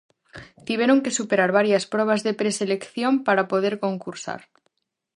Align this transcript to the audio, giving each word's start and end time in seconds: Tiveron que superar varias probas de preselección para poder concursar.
Tiveron 0.67 0.97
que 1.03 1.15
superar 1.19 1.49
varias 1.59 1.83
probas 1.93 2.21
de 2.25 2.37
preselección 2.41 3.13
para 3.25 3.47
poder 3.51 3.73
concursar. 3.85 4.41